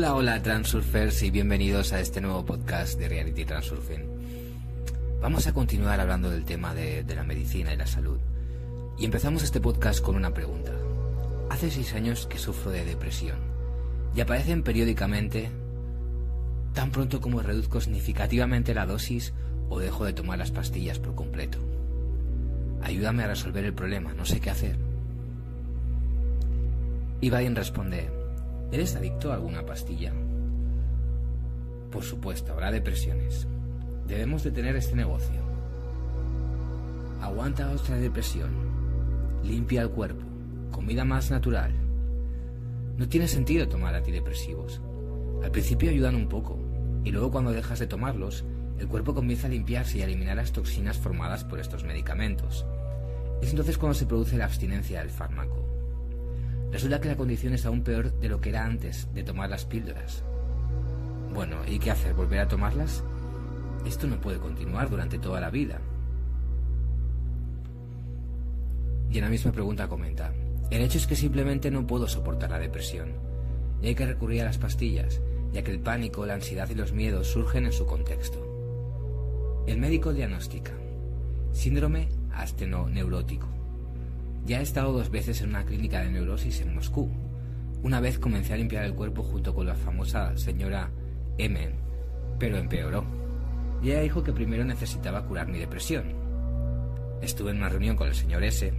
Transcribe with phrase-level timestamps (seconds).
[0.00, 4.00] Hola, hola Transurfers y bienvenidos a este nuevo podcast de Reality Transurfing.
[5.20, 8.18] Vamos a continuar hablando del tema de, la medicina y la salud.
[8.96, 10.72] Y empezamos este podcast con una pregunta.
[11.50, 13.36] Hace seis años que sufro de depresión
[14.16, 15.50] y aparecen periódicamente
[16.72, 19.34] tan pronto como reduzco significativamente la dosis
[19.68, 21.58] o dejo de tomar las pastillas por completo.
[22.80, 24.78] Ayúdame a resolver el problema, no sé qué hacer.
[27.20, 28.19] Y Biden responde,
[28.72, 30.12] ¿eres adicto a alguna pastilla?
[31.90, 33.46] Por supuesto, habrá depresiones.
[34.06, 35.40] Debemos detener este negocio.
[37.20, 38.50] Aguanta otra depresión.
[39.44, 40.24] Limpia el cuerpo.
[40.70, 41.72] Comida más natural.
[42.96, 44.80] No tiene sentido tomar antidepresivos.
[45.42, 46.58] Al principio ayudan un poco,
[47.04, 48.44] y luego cuando dejas de tomarlos,
[48.78, 52.66] el cuerpo comienza a limpiarse y a eliminar las toxinas formadas por estos medicamentos.
[53.42, 55.64] Es entonces cuando se produce la abstinencia del fármaco.
[56.72, 59.64] Resulta que la condición es aún peor de lo que era antes de tomar las
[59.64, 60.22] píldoras.
[61.34, 62.14] Bueno, ¿y qué hacer?
[62.14, 63.02] ¿Volver a tomarlas?
[63.86, 65.80] Esto no puede continuar durante toda la vida.
[69.10, 70.32] Y en la misma pregunta comenta,
[70.70, 73.12] el hecho es que simplemente no puedo soportar la depresión,
[73.82, 75.20] y hay que recurrir a las pastillas,
[75.52, 78.46] ya que el pánico, la ansiedad y los miedos surgen en su contexto.
[79.66, 80.72] El médico diagnostica
[81.52, 83.59] síndrome astenoneurótico.
[84.46, 87.10] Ya he estado dos veces en una clínica de neurosis en Moscú.
[87.82, 90.90] Una vez comencé a limpiar el cuerpo junto con la famosa señora
[91.38, 91.70] M,
[92.38, 93.04] pero empeoró.
[93.82, 96.12] Y ella dijo que primero necesitaba curar mi depresión.
[97.22, 98.72] Estuve en una reunión con el señor S.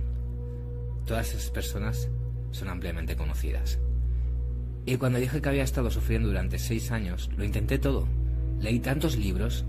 [1.06, 2.10] Todas esas personas
[2.52, 3.80] son ampliamente conocidas.
[4.86, 8.08] Y cuando dije que había estado sufriendo durante seis años, lo intenté todo.
[8.60, 9.66] Leí tantos libros.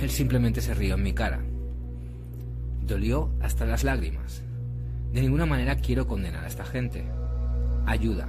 [0.00, 1.42] Él simplemente se rió en mi cara.
[2.88, 4.42] Dolió hasta las lágrimas.
[5.12, 7.04] De ninguna manera quiero condenar a esta gente.
[7.84, 8.26] Ayuda.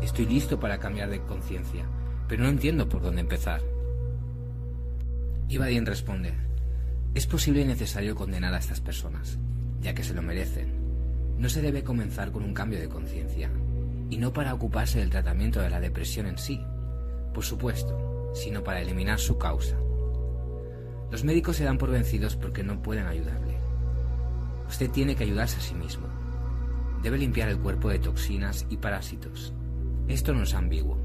[0.00, 1.84] Estoy listo para cambiar de conciencia,
[2.26, 3.60] pero no entiendo por dónde empezar.
[5.50, 6.32] Ibadien responde,
[7.14, 9.38] es posible y necesario condenar a estas personas,
[9.82, 11.36] ya que se lo merecen.
[11.36, 13.50] No se debe comenzar con un cambio de conciencia,
[14.08, 16.64] y no para ocuparse del tratamiento de la depresión en sí,
[17.34, 19.76] por supuesto, sino para eliminar su causa.
[21.10, 23.49] Los médicos se dan por vencidos porque no pueden ayudarle.
[24.70, 26.06] Usted tiene que ayudarse a sí mismo.
[27.02, 29.52] Debe limpiar el cuerpo de toxinas y parásitos.
[30.06, 30.96] Esto no es ambiguo.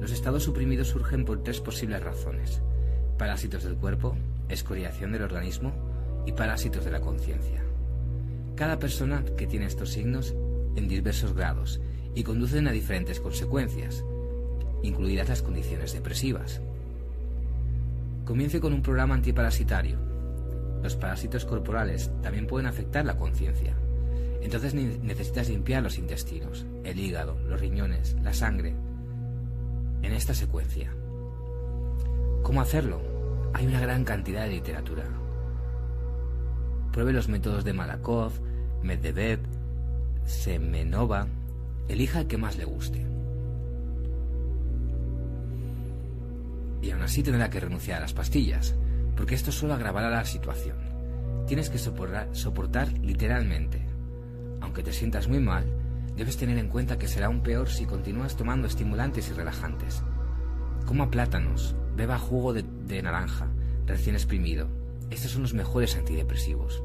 [0.00, 2.62] Los estados suprimidos surgen por tres posibles razones.
[3.18, 4.16] Parásitos del cuerpo,
[4.48, 5.74] escoriación del organismo
[6.24, 7.62] y parásitos de la conciencia.
[8.56, 10.34] Cada persona que tiene estos signos
[10.74, 11.82] en diversos grados
[12.14, 14.02] y conducen a diferentes consecuencias,
[14.82, 16.62] incluidas las condiciones depresivas.
[18.24, 20.09] Comience con un programa antiparasitario.
[20.82, 23.74] Los parásitos corporales también pueden afectar la conciencia.
[24.40, 28.74] Entonces necesitas limpiar los intestinos, el hígado, los riñones, la sangre.
[30.02, 30.92] En esta secuencia.
[32.42, 33.00] ¿Cómo hacerlo?
[33.52, 35.04] Hay una gran cantidad de literatura.
[36.92, 38.40] Pruebe los métodos de Malakoff,
[38.82, 39.40] Medvedev,
[40.24, 41.26] Semenova,
[41.88, 43.06] elija el que más le guste.
[46.82, 48.74] Y aún así tendrá que renunciar a las pastillas,
[49.20, 50.78] porque esto solo agravará la situación.
[51.46, 53.86] Tienes que soportar, soportar literalmente.
[54.62, 55.66] Aunque te sientas muy mal,
[56.16, 60.02] debes tener en cuenta que será aún peor si continúas tomando estimulantes y relajantes.
[60.86, 63.48] Coma plátanos, beba jugo de, de naranja,
[63.84, 64.68] recién exprimido.
[65.10, 66.82] Estos son los mejores antidepresivos.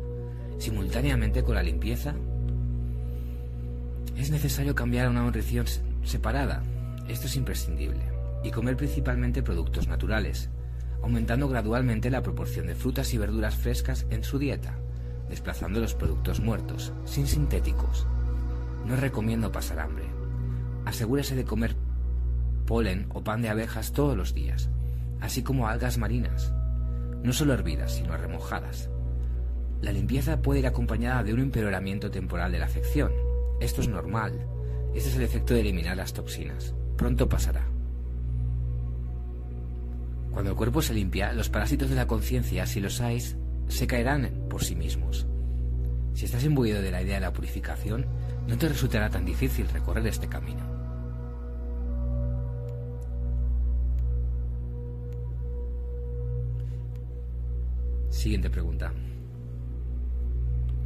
[0.57, 2.16] Simultáneamente con la limpieza,
[4.17, 5.67] es necesario cambiar a una nutrición
[6.03, 6.63] separada.
[7.07, 8.02] Esto es imprescindible.
[8.44, 10.50] Y comer principalmente productos naturales,
[11.06, 14.80] aumentando gradualmente la proporción de frutas y verduras frescas en su dieta,
[15.30, 18.08] desplazando los productos muertos, sin sintéticos.
[18.88, 20.06] No recomiendo pasar hambre.
[20.84, 21.76] Asegúrese de comer
[22.66, 24.72] polen o pan de abejas todos los días,
[25.22, 26.52] así como algas marinas,
[27.22, 28.90] no solo hervidas, sino remojadas.
[29.82, 33.12] La limpieza puede ir acompañada de un empeoramiento temporal de la afección,
[33.59, 34.34] esto es normal.
[34.96, 36.74] Este es el efecto de eliminar las toxinas.
[36.97, 37.75] Pronto pasará.
[40.35, 43.22] Cuando el cuerpo se limpia, los parásitos de la conciencia, si los hay,
[43.70, 45.26] se caerán por sí mismos.
[46.14, 48.05] Si estás imbuido de la idea de la purificación,
[48.46, 50.59] no te resultará tan difícil recorrer este camino.
[58.09, 58.91] Siguiente pregunta.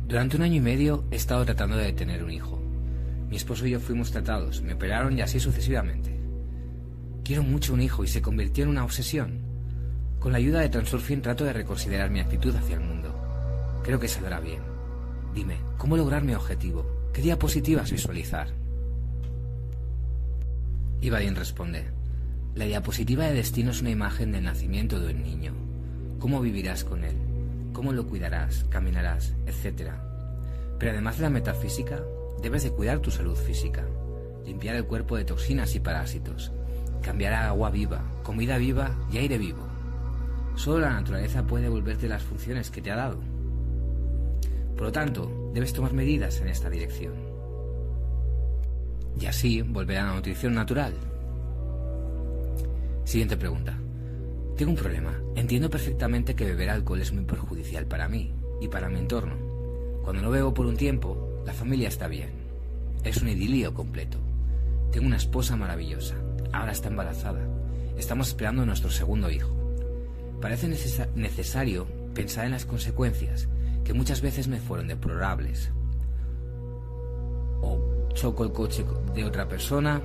[0.08, 2.62] Durante un año y medio he estado tratando de tener un hijo.
[3.28, 6.19] Mi esposo y yo fuimos tratados, me operaron y así sucesivamente.
[7.30, 9.42] Quiero mucho un hijo y se convirtió en una obsesión.
[10.20, 13.14] Con la ayuda de Transurfing trato de reconsiderar mi actitud hacia el mundo.
[13.84, 14.64] Creo que saldrá bien.
[15.36, 17.12] Dime, ¿cómo lograr mi objetivo?
[17.14, 18.48] ¿Qué diapositivas visualizar?
[21.02, 21.86] Ibadin responde,
[22.56, 25.54] la diapositiva de destino es una imagen del nacimiento de un niño.
[26.18, 27.16] ¿Cómo vivirás con él?
[27.74, 30.04] ¿Cómo lo cuidarás, caminarás, etcétera?
[30.80, 32.02] Pero además de la metafísica,
[32.42, 33.86] debes de cuidar tu salud física,
[34.48, 36.52] limpiar el cuerpo de toxinas y parásitos,
[37.02, 39.68] cambiar a agua viva, comida viva y aire vivo.
[40.56, 43.20] Solo la naturaleza puede devolverte las funciones que te ha dado.
[44.76, 47.14] Por lo tanto, debes tomar medidas en esta dirección.
[49.20, 50.94] Y así volver a la nutrición natural.
[53.04, 53.78] Siguiente pregunta.
[54.56, 55.20] Tengo un problema.
[55.36, 59.36] Entiendo perfectamente que beber alcohol es muy perjudicial para mí y para mi entorno.
[60.04, 62.30] Cuando no bebo por un tiempo, la familia está bien.
[63.04, 64.18] Es un idilio completo.
[64.92, 66.16] Tengo una esposa maravillosa.
[66.52, 67.40] Ahora está embarazada.
[67.98, 69.50] Estamos esperando nuestro segundo hijo.
[70.42, 70.68] Parece
[71.16, 73.48] necesario pensar en las consecuencias,
[73.84, 75.72] que muchas veces me fueron deplorables.
[77.62, 80.02] O choco el coche de otra persona,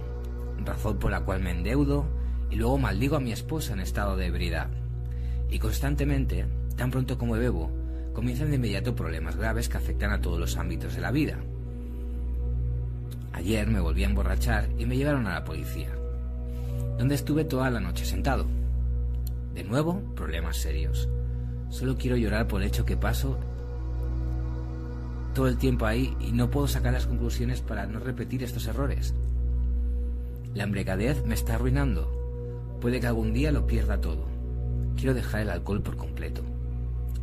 [0.64, 2.04] razón por la cual me endeudo,
[2.50, 4.68] y luego maldigo a mi esposa en estado de ebriedad.
[5.50, 7.70] Y constantemente, tan pronto como bebo,
[8.12, 11.38] comienzan de inmediato problemas graves que afectan a todos los ámbitos de la vida.
[13.32, 15.90] Ayer me volví a emborrachar y me llevaron a la policía,
[16.98, 18.46] donde estuve toda la noche sentado.
[19.54, 21.08] De nuevo, problemas serios.
[21.70, 23.38] Solo quiero llorar por el hecho que paso
[25.34, 29.14] todo el tiempo ahí y no puedo sacar las conclusiones para no repetir estos errores.
[30.54, 32.78] La embriaguez me está arruinando.
[32.80, 34.26] Puede que algún día lo pierda todo.
[34.96, 36.42] Quiero dejar el alcohol por completo.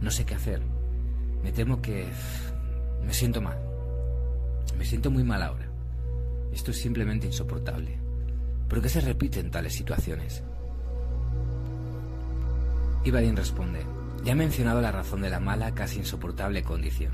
[0.01, 0.61] No sé qué hacer.
[1.41, 2.05] Me temo que...
[3.05, 3.57] Me siento mal.
[4.77, 5.69] Me siento muy mal ahora.
[6.51, 7.97] Esto es simplemente insoportable.
[8.71, 10.45] ¿Por qué se repiten tales situaciones?
[13.03, 13.85] Ibadin responde,
[14.23, 17.11] ya he mencionado la razón de la mala, casi insoportable condición.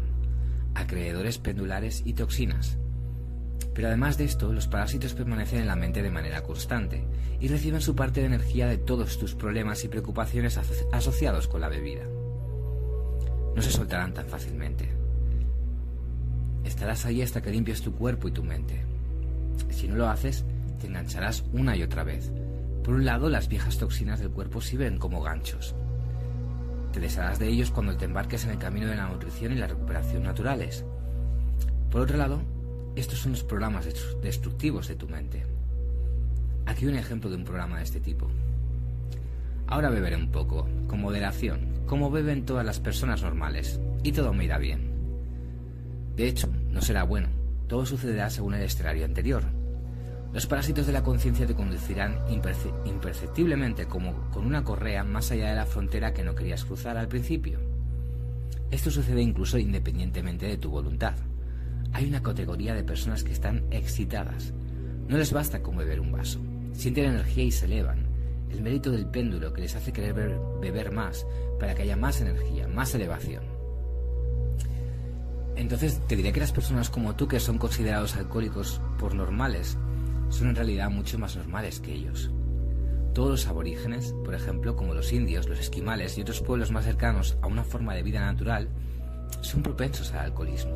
[0.76, 2.78] Acreedores pendulares y toxinas.
[3.74, 7.08] Pero además de esto, los parásitos permanecen en la mente de manera constante
[7.40, 10.60] y reciben su parte de energía de todos tus problemas y preocupaciones
[10.92, 12.04] asociados con la bebida.
[13.56, 14.94] No se soltarán tan fácilmente.
[16.64, 18.86] Estarás ahí hasta que limpies tu cuerpo y tu mente.
[19.72, 20.46] Si no lo haces,
[20.78, 22.32] te engancharás una y otra vez.
[22.84, 25.76] Por un lado, las viejas toxinas del cuerpo sirven como ganchos.
[26.94, 29.68] Te desharás de ellos cuando te embarques en el camino de la nutrición y la
[29.68, 30.86] recuperación naturales.
[31.92, 32.42] Por otro lado,
[32.96, 33.86] estos son los programas
[34.22, 35.46] destructivos de tu mente.
[36.66, 38.28] Aquí un ejemplo de un programa de este tipo.
[39.68, 44.46] Ahora beberé un poco, con moderación, como beben todas las personas normales, y todo me
[44.46, 44.92] irá bien.
[46.16, 47.28] De hecho, no será bueno,
[47.68, 49.44] todo sucederá según el escenario anterior.
[50.34, 52.18] Los parásitos de la conciencia te conducirán
[52.86, 57.08] imperceptiblemente como con una correa más allá de la frontera que no querías cruzar al
[57.08, 57.60] principio.
[58.70, 61.16] Esto sucede incluso independientemente de tu voluntad.
[61.94, 64.54] Hay una categoría de personas que están excitadas.
[65.08, 66.40] No les basta con beber un vaso.
[66.74, 68.06] Sienten energía y se elevan.
[68.52, 71.26] El mérito del péndulo que les hace querer beber más
[71.60, 73.44] para que haya más energía, más elevación.
[75.56, 79.78] Entonces te diré que las personas como tú que son considerados alcohólicos por normales
[80.30, 82.32] son en realidad mucho más normales que ellos.
[83.14, 87.38] Todos los aborígenes, por ejemplo, como los indios, los esquimales y otros pueblos más cercanos
[87.42, 88.70] a una forma de vida natural,
[89.42, 90.72] son propensos al alcoholismo.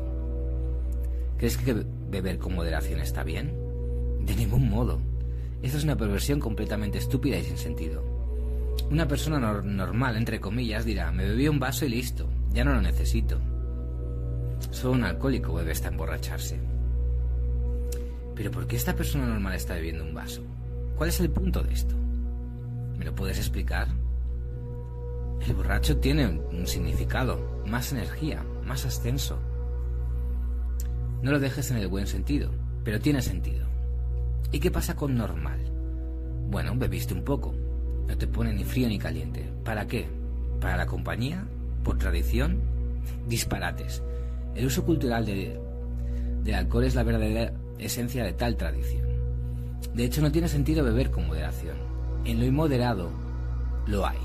[1.38, 3.54] ¿Crees que beber con moderación está bien?
[4.24, 5.00] De ningún modo.
[5.62, 8.02] Esa es una perversión completamente estúpida y sin sentido.
[8.90, 12.82] Una persona normal, entre comillas, dirá, me bebí un vaso y listo, ya no lo
[12.82, 13.38] necesito.
[14.70, 16.71] Solo un alcohólico bebe hasta emborracharse.
[18.34, 20.42] Pero ¿por qué esta persona normal está bebiendo un vaso?
[20.96, 21.94] ¿Cuál es el punto de esto?
[22.96, 23.88] ¿Me lo puedes explicar?
[25.46, 29.38] El borracho tiene un significado, más energía, más ascenso.
[31.22, 32.50] No lo dejes en el buen sentido,
[32.84, 33.66] pero tiene sentido.
[34.52, 35.60] ¿Y qué pasa con normal?
[36.48, 37.54] Bueno, bebiste un poco.
[38.06, 39.48] No te pone ni frío ni caliente.
[39.64, 40.06] ¿Para qué?
[40.60, 41.44] ¿Para la compañía?
[41.82, 42.60] ¿Por tradición?
[43.26, 44.02] Disparates.
[44.54, 49.06] El uso cultural de, alcohol es la verdadera esencia de tal tradición.
[49.94, 51.76] De hecho, no tiene sentido beber con moderación.
[52.24, 53.10] En lo inmoderado
[53.86, 54.18] lo hay.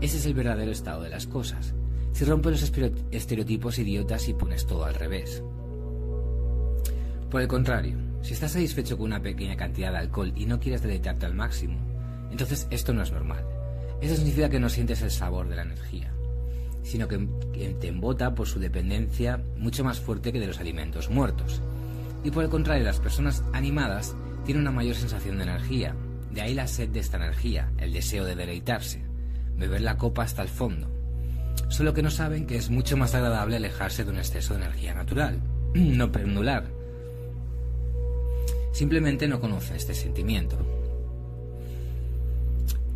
[0.00, 1.74] Ese es el verdadero estado de las cosas.
[2.12, 2.72] Si rompes los
[3.10, 5.42] estereotipos idiotas y pones todo al revés.
[7.30, 10.82] Por el contrario, si estás satisfecho con una pequeña cantidad de alcohol y no quieres
[10.82, 11.78] deleitarte al máximo,
[12.30, 13.44] entonces esto no es normal.
[14.00, 16.12] Eso significa que no sientes el sabor de la energía
[16.82, 17.18] sino que,
[17.80, 21.60] te embota por su dependencia mucho más fuerte que de los alimentos muertos.
[22.24, 24.14] Y por el contrario, las personas animadas
[24.44, 25.94] tienen una mayor sensación de energía.
[26.30, 29.02] De ahí la sed de esta energía, el deseo de deleitarse,
[29.56, 30.88] beber la copa hasta el fondo.
[31.68, 34.94] Solo que no saben que es mucho más agradable alejarse de un exceso de energía
[34.94, 35.40] natural,
[35.74, 36.64] no pendular.
[38.72, 40.56] simplemente no conoce este sentimiento.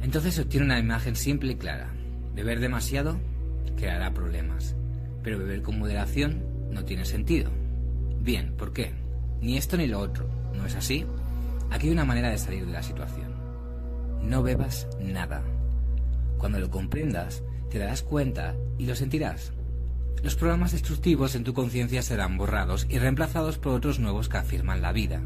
[0.03, 1.93] Entonces se obtiene una imagen simple y clara.
[2.35, 3.19] Beber demasiado
[3.77, 4.75] creará problemas,
[5.23, 7.51] pero beber con moderación no tiene sentido.
[8.21, 9.06] Bien, ¿por qué?
[9.41, 11.05] Ni esto ni lo otro, ¿no es así?
[11.71, 13.35] Aquí hay una manera de salir de la situación.
[14.23, 15.43] No bebas nada.
[16.39, 19.53] Cuando lo comprendas, te darás cuenta y lo sentirás.
[20.23, 24.83] Los programas destructivos en tu conciencia serán borrados y reemplazados por otros nuevos que afirman
[24.83, 25.21] la vida,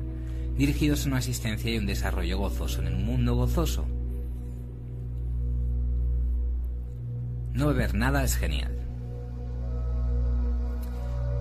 [0.57, 3.87] dirigidos a una existencia y un desarrollo gozoso en un mundo gozoso.
[7.53, 8.77] No beber nada es genial.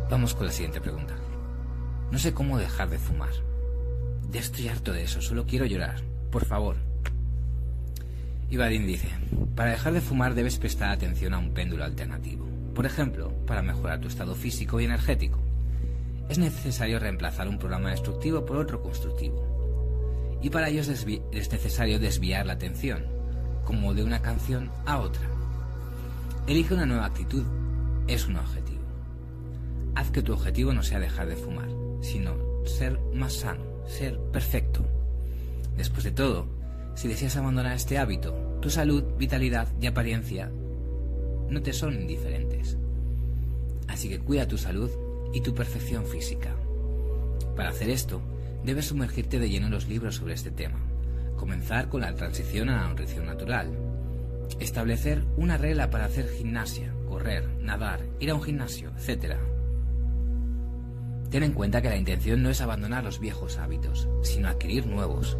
[0.09, 1.15] Vamos con la siguiente pregunta.
[2.11, 3.31] No sé cómo dejar de fumar.
[4.31, 6.01] Ya estoy harto de eso, solo quiero llorar.
[6.31, 6.77] Por favor.
[8.49, 9.09] Ibadin dice,
[9.55, 12.47] para dejar de fumar debes prestar atención a un péndulo alternativo.
[12.73, 15.39] Por ejemplo, para mejorar tu estado físico y energético.
[16.29, 20.39] Es necesario reemplazar un programa destructivo por otro constructivo.
[20.41, 23.05] Y para ello es necesario desviar la atención,
[23.65, 25.27] como de una canción a otra.
[26.47, 27.43] Elige una nueva actitud,
[28.07, 28.79] es un objetivo.
[29.95, 31.69] Haz que tu objetivo no sea dejar de fumar,
[32.01, 34.85] sino ser más sano, ser perfecto.
[35.77, 36.47] Después de todo,
[36.95, 40.51] si deseas abandonar este hábito, tu salud, vitalidad y apariencia
[41.49, 42.77] no te son indiferentes.
[43.87, 44.91] Así que cuida tu salud
[45.33, 46.55] y tu perfección física.
[47.55, 48.21] Para hacer esto,
[48.63, 50.79] debes sumergirte de lleno en los libros sobre este tema.
[51.37, 53.71] Comenzar con la transición a la nutrición natural.
[54.59, 59.35] Establecer una regla para hacer gimnasia, correr, nadar, ir a un gimnasio, etc.
[61.29, 65.37] Ten en cuenta que la intención no es abandonar los viejos hábitos, sino adquirir nuevos.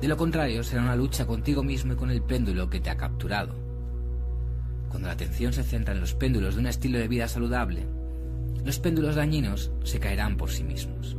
[0.00, 2.96] De lo contrario, será una lucha contigo mismo y con el péndulo que te ha
[2.96, 3.54] capturado.
[4.88, 7.86] Cuando la atención se centra en los péndulos de un estilo de vida saludable,
[8.64, 11.16] los péndulos dañinos se caerán por sí mismos.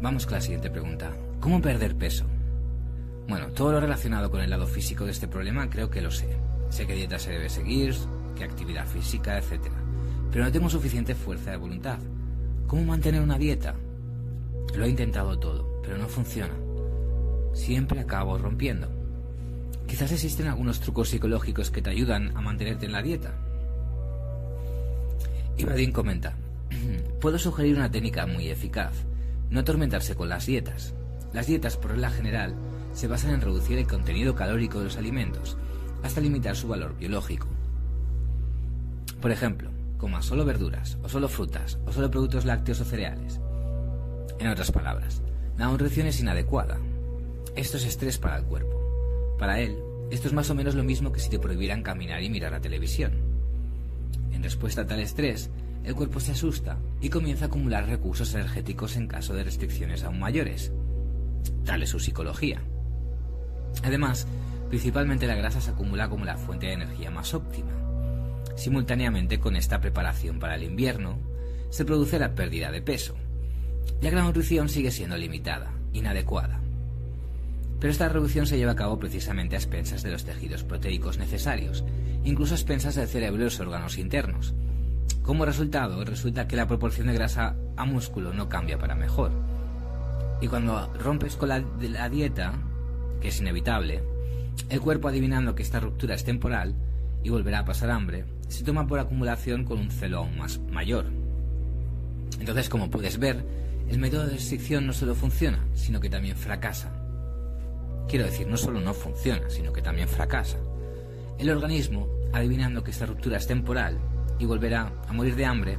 [0.00, 1.12] Vamos con la siguiente pregunta.
[1.38, 2.24] ¿Cómo perder peso?
[3.28, 6.36] Bueno, todo lo relacionado con el lado físico de este problema creo que lo sé.
[6.70, 7.94] Sé qué dieta se debe seguir,
[8.34, 9.70] qué actividad física, etc.
[10.30, 11.98] Pero no tengo suficiente fuerza de voluntad.
[12.66, 13.74] ¿Cómo mantener una dieta?
[14.74, 16.54] Lo he intentado todo, pero no funciona.
[17.52, 18.88] Siempre acabo rompiendo.
[19.86, 23.34] Quizás existen algunos trucos psicológicos que te ayudan a mantenerte en la dieta.
[25.58, 26.34] Ibadin comenta,
[27.20, 28.94] puedo sugerir una técnica muy eficaz,
[29.50, 30.94] no atormentarse con las dietas.
[31.34, 32.54] Las dietas, por regla general,
[32.94, 35.56] se basan en reducir el contenido calórico de los alimentos
[36.02, 37.46] hasta limitar su valor biológico.
[39.22, 43.40] Por ejemplo, coma solo verduras, o solo frutas, o solo productos lácteos o cereales.
[44.40, 45.22] En otras palabras,
[45.56, 46.80] la nutrición es inadecuada.
[47.54, 49.36] Esto es estrés para el cuerpo.
[49.38, 49.78] Para él,
[50.10, 52.60] esto es más o menos lo mismo que si te prohibieran caminar y mirar la
[52.60, 53.12] televisión.
[54.32, 55.50] En respuesta a tal estrés,
[55.84, 60.18] el cuerpo se asusta y comienza a acumular recursos energéticos en caso de restricciones aún
[60.18, 60.72] mayores.
[61.64, 62.60] Tal es su psicología.
[63.84, 64.26] Además,
[64.68, 67.81] principalmente la grasa se acumula como la fuente de energía más óptima.
[68.54, 71.18] Simultáneamente con esta preparación para el invierno,
[71.70, 73.16] se produce la pérdida de peso,
[74.10, 76.60] la nutrición sigue siendo limitada, inadecuada.
[77.80, 81.84] Pero esta reducción se lleva a cabo precisamente a expensas de los tejidos proteicos necesarios,
[82.24, 84.54] incluso a expensas del cerebro y los órganos internos.
[85.22, 89.32] Como resultado, resulta que la proporción de grasa a músculo no cambia para mejor.
[90.40, 92.54] Y cuando rompes con la, la dieta,
[93.20, 94.02] que es inevitable,
[94.68, 96.74] el cuerpo adivinando que esta ruptura es temporal
[97.22, 101.06] y volverá a pasar hambre, se toma por acumulación con un celo aún más mayor.
[102.38, 103.44] Entonces, como puedes ver,
[103.88, 106.92] el método de restricción no solo funciona, sino que también fracasa.
[108.08, 110.58] Quiero decir, no solo no funciona, sino que también fracasa.
[111.38, 113.98] El organismo, adivinando que esta ruptura es temporal
[114.38, 115.78] y volverá a morir de hambre,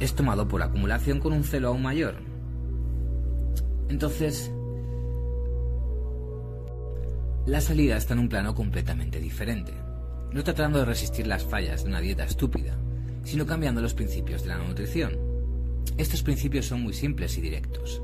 [0.00, 2.16] es tomado por acumulación con un celo aún mayor.
[3.88, 4.50] Entonces,
[7.48, 9.72] la salida está en un plano completamente diferente
[10.32, 12.76] no tratando de resistir las fallas de una dieta estúpida,
[13.24, 15.16] sino cambiando los principios de la nutrición.
[15.96, 18.02] Estos principios son muy simples y directos.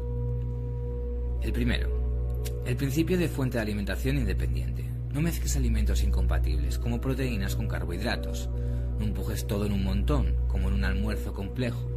[1.42, 4.84] El primero, el principio de fuente de alimentación independiente.
[5.12, 8.48] No mezcles alimentos incompatibles, como proteínas con carbohidratos.
[8.98, 11.88] No empujes todo en un montón, como en un almuerzo complejo.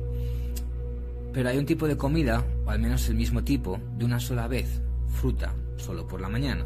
[1.34, 4.48] Pero hay un tipo de comida, o al menos el mismo tipo, de una sola
[4.48, 4.82] vez.
[5.08, 6.66] Fruta, solo por la mañana.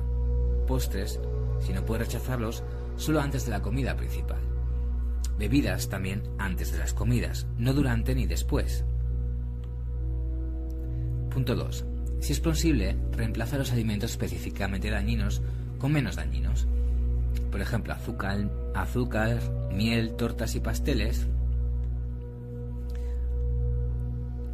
[0.71, 1.19] Postres,
[1.59, 2.63] si no puedes rechazarlos,
[2.95, 4.39] solo antes de la comida principal.
[5.37, 8.85] Bebidas también antes de las comidas, no durante ni después.
[11.29, 11.85] Punto 2.
[12.21, 15.41] Si es posible, reemplaza los alimentos específicamente dañinos
[15.77, 16.67] con menos dañinos.
[17.51, 19.41] Por ejemplo, azúcar, azúcar,
[19.73, 21.27] miel, tortas y pasteles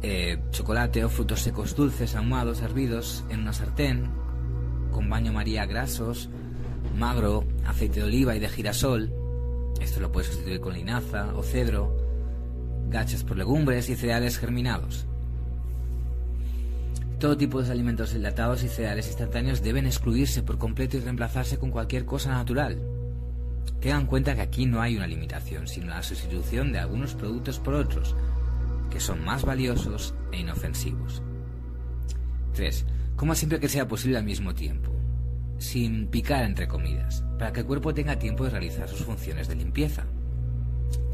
[0.02, 4.10] eh, chocolate o frutos secos dulces ahumados hervidos en una sartén
[4.90, 6.28] con baño maría grasos,
[6.96, 9.12] magro, aceite de oliva y de girasol.
[9.80, 11.96] Esto lo puedes sustituir con linaza o cedro,
[12.88, 15.06] gachas por legumbres y cereales germinados.
[17.18, 21.70] Todo tipo de alimentos enlatados y cereales instantáneos deben excluirse por completo y reemplazarse con
[21.70, 22.78] cualquier cosa natural.
[23.80, 27.58] Tengan en cuenta que aquí no hay una limitación, sino la sustitución de algunos productos
[27.58, 28.14] por otros,
[28.90, 31.22] que son más valiosos e inofensivos.
[32.54, 32.84] 3.
[33.18, 34.92] Coma siempre que sea posible al mismo tiempo,
[35.58, 39.56] sin picar entre comidas, para que el cuerpo tenga tiempo de realizar sus funciones de
[39.56, 40.04] limpieza.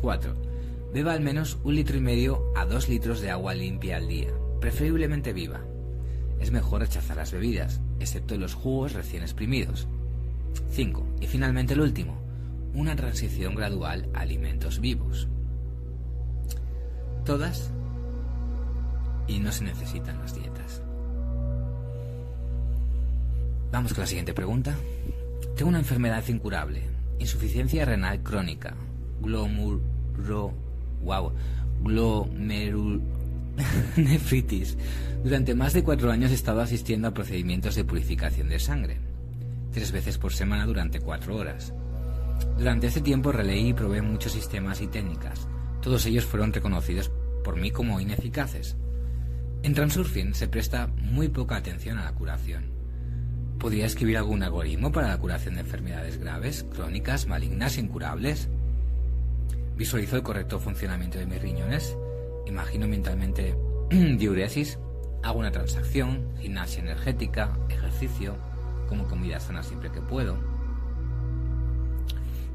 [0.03, 0.35] 4.
[0.93, 4.29] Beba al menos un litro y medio a dos litros de agua limpia al día,
[4.61, 5.63] preferiblemente viva.
[6.41, 9.89] Es mejor rechazar las bebidas, excepto los jugos recién exprimidos.
[10.73, 11.07] 5.
[11.23, 12.21] Y finalmente el último,
[12.75, 15.27] una transición gradual a alimentos vivos.
[17.25, 17.71] Todas
[19.27, 20.84] y no se necesitan las dietas.
[23.75, 24.77] Vamos con la siguiente pregunta.
[25.57, 26.85] Tengo una enfermedad incurable,
[27.19, 28.77] insuficiencia renal crónica,
[29.21, 30.55] glomuro,
[31.03, 31.33] wow.
[35.25, 39.01] Durante más de cuatro años he estado asistiendo a procedimientos de purificación de sangre,
[39.73, 41.75] tres veces por semana durante cuatro horas.
[42.57, 45.49] Durante ese tiempo releí y probé muchos sistemas y técnicas.
[45.83, 47.11] Todos ellos fueron reconocidos
[47.43, 48.77] por mí como ineficaces.
[49.65, 52.74] En Transurfing se presta muy poca atención a la curación.
[53.59, 58.49] ¿Podría escribir algún algoritmo para la curación de enfermedades graves, crónicas, malignas, incurables?
[59.77, 61.97] Visualizo el correcto funcionamiento de mis riñones,
[62.47, 63.57] imagino mentalmente
[63.91, 64.79] diuresis,
[65.23, 68.37] hago una transacción, gimnasia energética, ejercicio,
[68.89, 70.37] como comida sana siempre que puedo.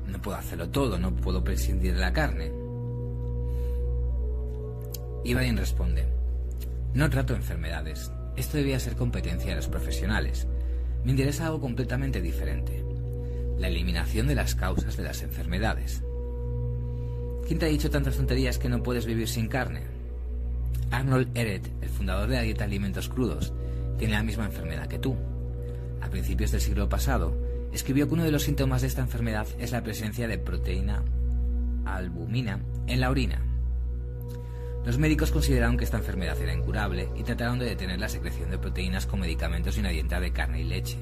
[0.07, 2.51] No puedo hacerlo todo, no puedo prescindir de la carne.
[5.23, 6.07] Ibrahim responde,
[6.93, 10.47] no trato enfermedades, esto debía ser competencia de los profesionales.
[11.03, 12.83] Me interesa algo completamente diferente,
[13.57, 16.03] la eliminación de las causas de las enfermedades.
[17.47, 19.83] ¿Quién te ha dicho tantas tonterías que no puedes vivir sin carne?
[20.91, 23.53] Arnold Eret, el fundador de la dieta alimentos crudos,
[23.97, 25.15] tiene la misma enfermedad que tú.
[26.01, 27.33] A principios del siglo pasado,
[27.71, 31.03] escribió que uno de los síntomas de esta enfermedad es la presencia de proteína
[31.85, 33.48] albumina en la orina.
[34.89, 38.57] Los médicos consideraron que esta enfermedad era incurable y trataron de detener la secreción de
[38.57, 40.97] proteínas con medicamentos y una dieta de carne y leche,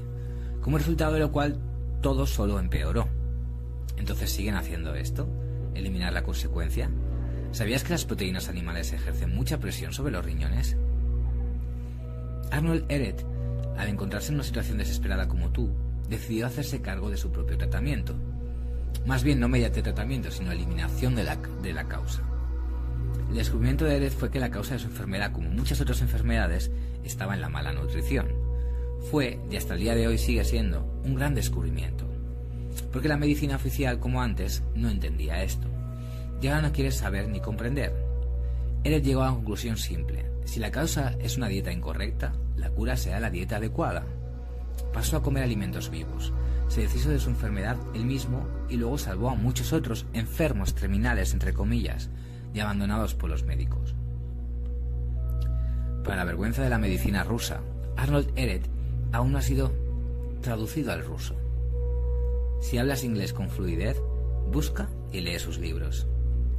[0.60, 1.58] como resultado de lo cual
[2.02, 3.08] todo solo empeoró.
[3.96, 5.26] Entonces siguen haciendo esto,
[5.74, 6.90] eliminar la consecuencia.
[7.52, 10.76] ¿Sabías que las proteínas animales ejercen mucha presión sobre los riñones?
[12.50, 13.24] Arnold Eret,
[13.78, 15.72] al encontrarse en una situación desesperada como tú,
[16.10, 18.14] decidió hacerse cargo de su propio tratamiento.
[19.06, 22.27] Más bien no mediante tratamiento, sino eliminación de la, de la causa.
[23.28, 26.70] El descubrimiento de Eret fue que la causa de su enfermedad, como muchas otras enfermedades,
[27.04, 28.28] estaba en la mala nutrición.
[29.10, 32.06] Fue, y hasta el día de hoy sigue siendo, un gran descubrimiento.
[32.90, 35.68] Porque la medicina oficial, como antes, no entendía esto.
[36.40, 37.92] Y ahora no quiere saber ni comprender.
[38.82, 40.24] Eret llegó a la conclusión simple.
[40.44, 44.06] Si la causa es una dieta incorrecta, la cura será la dieta adecuada.
[44.94, 46.32] Pasó a comer alimentos vivos.
[46.68, 51.34] Se deshizo de su enfermedad él mismo y luego salvó a muchos otros enfermos terminales,
[51.34, 52.08] entre comillas,
[52.54, 53.94] y abandonados por los médicos.
[56.04, 57.60] Para la vergüenza de la medicina rusa,
[57.96, 58.66] Arnold Eret
[59.12, 59.72] aún no ha sido
[60.40, 61.34] traducido al ruso.
[62.60, 64.00] Si hablas inglés con fluidez,
[64.50, 66.06] busca y lee sus libros.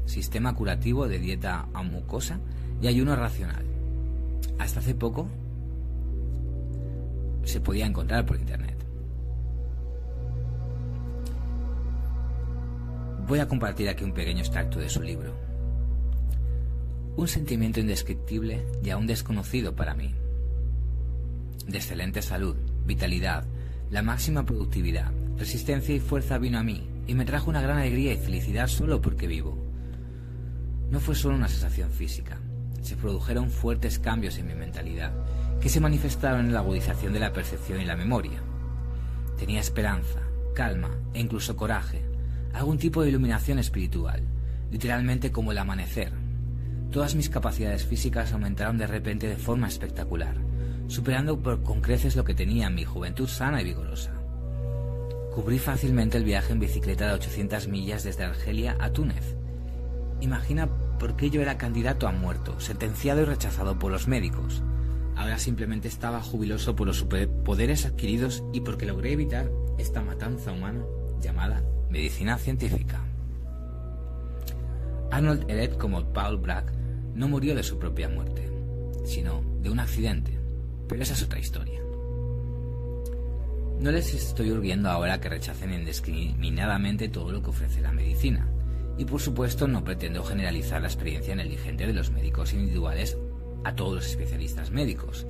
[0.05, 2.39] Sistema curativo de dieta a mucosa
[2.81, 3.65] y ayuno racional.
[4.59, 5.27] Hasta hace poco
[7.43, 8.77] se podía encontrar por internet.
[13.27, 15.48] Voy a compartir aquí un pequeño extracto de su libro
[17.15, 20.13] un sentimiento indescriptible y aún desconocido para mí.
[21.67, 23.45] De excelente salud, vitalidad,
[23.91, 28.13] la máxima productividad, resistencia y fuerza vino a mí y me trajo una gran alegría
[28.13, 29.57] y felicidad solo porque vivo.
[30.91, 32.39] No fue solo una sensación física,
[32.81, 35.13] se produjeron fuertes cambios en mi mentalidad
[35.59, 38.41] que se manifestaron en la agudización de la percepción y la memoria.
[39.37, 40.21] Tenía esperanza,
[40.55, 42.01] calma e incluso coraje,
[42.53, 44.21] algún tipo de iluminación espiritual,
[44.71, 46.13] literalmente como el amanecer,
[46.91, 50.35] Todas mis capacidades físicas aumentaron de repente de forma espectacular,
[50.87, 54.11] superando por con creces lo que tenía en mi juventud sana y vigorosa.
[55.35, 59.35] Cubrí fácilmente el viaje en bicicleta de 800 millas desde Argelia a Túnez.
[60.19, 64.63] Imagina por qué yo era candidato a muerto, sentenciado y rechazado por los médicos.
[65.15, 70.83] Ahora simplemente estaba jubiloso por los poderes adquiridos y porque logré evitar esta matanza humana
[71.21, 73.08] llamada medicina científica.
[75.19, 76.71] Arnold Eret como Paul Bragg
[77.13, 78.47] no murió de su propia muerte.
[79.03, 80.37] sino de un accidente.
[80.87, 81.81] Pero esa es otra historia.
[83.79, 88.47] No les estoy urgiendo ahora que rechacen indiscriminadamente todo lo que ofrece la medicina.
[88.97, 93.17] Y por supuesto no pretendo generalizar la experiencia negligente de los médicos individuales
[93.65, 95.27] a todos los especialistas médicos.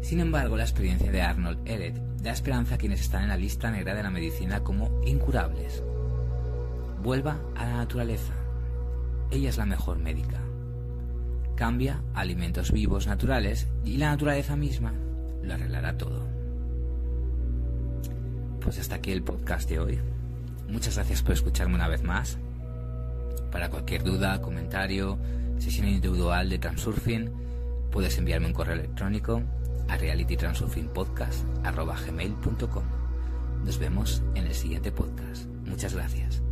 [0.00, 3.70] Sin embargo, la experiencia de Arnold Ehret da esperanza a quienes están en la lista
[3.70, 5.82] negra de la medicina como incurables.
[7.02, 8.37] Vuelva a la naturaleza.
[9.30, 10.40] Ella es la mejor médica.
[11.54, 14.92] Cambia alimentos vivos naturales y la naturaleza misma
[15.42, 16.26] lo arreglará todo.
[18.60, 19.98] Pues hasta aquí el podcast de hoy.
[20.68, 22.38] Muchas gracias por escucharme una vez más.
[23.50, 25.18] Para cualquier duda, comentario,
[25.58, 27.30] sesión individual de Transurfing,
[27.90, 29.42] puedes enviarme un correo electrónico
[29.88, 32.84] a realitytransurfingpodcast.com.
[33.64, 35.46] Nos vemos en el siguiente podcast.
[35.64, 36.42] Muchas gracias.